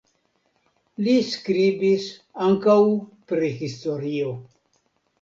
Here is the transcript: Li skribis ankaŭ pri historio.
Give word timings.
Li 1.07 1.13
skribis 1.33 2.09
ankaŭ 2.49 2.81
pri 3.31 3.55
historio. 3.63 4.37